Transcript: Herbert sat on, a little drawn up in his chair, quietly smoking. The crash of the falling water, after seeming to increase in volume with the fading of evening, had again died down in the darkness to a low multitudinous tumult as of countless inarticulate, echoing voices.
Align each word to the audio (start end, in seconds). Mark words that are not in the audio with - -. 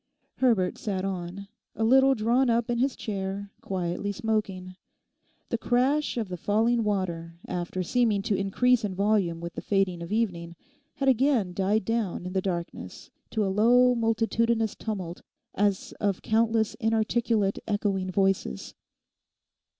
Herbert 0.37 0.79
sat 0.79 1.05
on, 1.05 1.47
a 1.75 1.83
little 1.83 2.15
drawn 2.15 2.49
up 2.49 2.71
in 2.71 2.79
his 2.79 2.95
chair, 2.95 3.51
quietly 3.61 4.11
smoking. 4.11 4.75
The 5.49 5.59
crash 5.59 6.17
of 6.17 6.27
the 6.27 6.37
falling 6.37 6.83
water, 6.83 7.37
after 7.47 7.83
seeming 7.83 8.23
to 8.23 8.35
increase 8.35 8.83
in 8.83 8.95
volume 8.95 9.39
with 9.41 9.53
the 9.53 9.61
fading 9.61 10.01
of 10.01 10.11
evening, 10.11 10.55
had 10.95 11.07
again 11.07 11.53
died 11.53 11.85
down 11.85 12.25
in 12.25 12.33
the 12.33 12.41
darkness 12.41 13.11
to 13.29 13.45
a 13.45 13.53
low 13.53 13.93
multitudinous 13.93 14.73
tumult 14.73 15.21
as 15.53 15.91
of 15.99 16.23
countless 16.23 16.73
inarticulate, 16.79 17.59
echoing 17.67 18.09
voices. 18.11 18.73